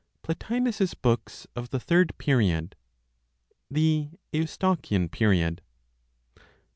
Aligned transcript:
PLOTINOS'S 0.23 0.95
BOOKS 0.95 1.45
OF 1.55 1.69
THE 1.69 1.79
THIRD 1.79 2.17
PERIOD 2.17 2.75
(THE 3.69 4.09
EUSTOCHIAN 4.33 5.09
PERIOD). 5.09 5.61